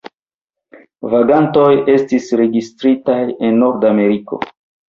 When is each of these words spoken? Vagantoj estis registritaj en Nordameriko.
Vagantoj 1.11 1.69
estis 1.97 2.31
registritaj 2.43 3.21
en 3.31 3.63
Nordameriko. 3.67 4.45